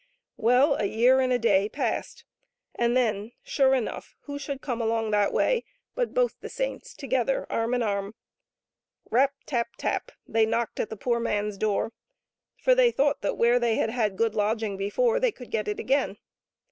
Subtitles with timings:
[0.37, 2.25] Well, a year and a day passed,
[2.73, 7.45] and then, sure enough, who should come along that way but both the saints together,
[7.51, 8.15] arm in arm.
[9.11, 9.35] Rap!
[9.45, 9.67] tap!
[9.77, 10.11] tap!
[10.27, 11.93] they knocked at the poor man's door,
[12.57, 15.31] for they thought that where they had ^l^etic^ man^eabs^afbisKt U^tlft&otntjK had good lodging before they
[15.31, 16.17] could get it again.